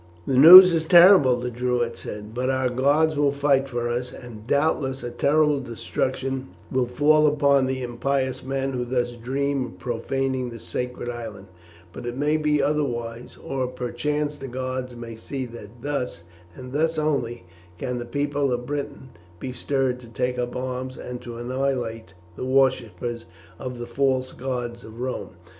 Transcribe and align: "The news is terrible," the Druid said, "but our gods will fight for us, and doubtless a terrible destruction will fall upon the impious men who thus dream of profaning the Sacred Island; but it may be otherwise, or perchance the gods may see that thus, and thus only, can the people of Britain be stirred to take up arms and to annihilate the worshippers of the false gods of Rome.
"The 0.25 0.35
news 0.35 0.73
is 0.73 0.87
terrible," 0.87 1.35
the 1.35 1.51
Druid 1.51 1.95
said, 1.95 2.33
"but 2.33 2.49
our 2.49 2.69
gods 2.69 3.17
will 3.17 3.31
fight 3.31 3.67
for 3.67 3.87
us, 3.87 4.11
and 4.11 4.47
doubtless 4.47 5.03
a 5.03 5.11
terrible 5.11 5.59
destruction 5.59 6.47
will 6.71 6.87
fall 6.87 7.27
upon 7.27 7.67
the 7.67 7.83
impious 7.83 8.41
men 8.43 8.71
who 8.71 8.83
thus 8.83 9.11
dream 9.11 9.63
of 9.63 9.77
profaning 9.77 10.49
the 10.49 10.59
Sacred 10.59 11.07
Island; 11.07 11.49
but 11.93 12.07
it 12.07 12.17
may 12.17 12.35
be 12.37 12.63
otherwise, 12.63 13.37
or 13.43 13.67
perchance 13.67 14.37
the 14.37 14.47
gods 14.47 14.95
may 14.95 15.15
see 15.15 15.45
that 15.45 15.83
thus, 15.83 16.23
and 16.55 16.73
thus 16.73 16.97
only, 16.97 17.45
can 17.77 17.99
the 17.99 18.05
people 18.05 18.51
of 18.51 18.65
Britain 18.65 19.09
be 19.39 19.51
stirred 19.51 19.99
to 19.99 20.07
take 20.07 20.39
up 20.39 20.55
arms 20.55 20.97
and 20.97 21.21
to 21.21 21.37
annihilate 21.37 22.15
the 22.35 22.43
worshippers 22.47 23.25
of 23.59 23.77
the 23.77 23.85
false 23.85 24.33
gods 24.33 24.83
of 24.83 24.99
Rome. 24.99 25.35